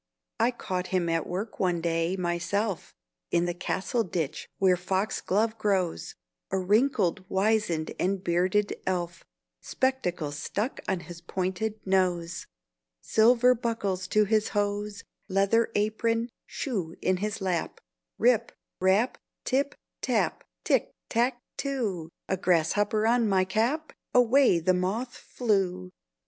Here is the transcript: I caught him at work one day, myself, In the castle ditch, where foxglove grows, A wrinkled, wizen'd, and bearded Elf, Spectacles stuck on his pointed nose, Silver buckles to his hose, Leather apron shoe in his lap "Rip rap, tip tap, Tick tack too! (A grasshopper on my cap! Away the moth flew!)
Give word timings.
I 0.39 0.49
caught 0.49 0.87
him 0.87 1.09
at 1.09 1.27
work 1.27 1.59
one 1.59 1.79
day, 1.79 2.15
myself, 2.17 2.95
In 3.29 3.45
the 3.45 3.53
castle 3.53 4.03
ditch, 4.03 4.49
where 4.57 4.75
foxglove 4.75 5.59
grows, 5.59 6.15
A 6.49 6.57
wrinkled, 6.57 7.23
wizen'd, 7.29 7.93
and 7.99 8.23
bearded 8.23 8.75
Elf, 8.87 9.23
Spectacles 9.59 10.39
stuck 10.39 10.79
on 10.87 11.01
his 11.01 11.21
pointed 11.21 11.85
nose, 11.85 12.47
Silver 12.99 13.53
buckles 13.53 14.07
to 14.07 14.25
his 14.25 14.49
hose, 14.57 15.03
Leather 15.29 15.69
apron 15.75 16.29
shoe 16.47 16.95
in 17.03 17.17
his 17.17 17.39
lap 17.39 17.79
"Rip 18.17 18.53
rap, 18.79 19.19
tip 19.45 19.75
tap, 20.01 20.43
Tick 20.63 20.91
tack 21.09 21.43
too! 21.57 22.09
(A 22.27 22.37
grasshopper 22.37 23.05
on 23.05 23.29
my 23.29 23.45
cap! 23.45 23.93
Away 24.15 24.57
the 24.57 24.73
moth 24.73 25.15
flew!) 25.15 25.91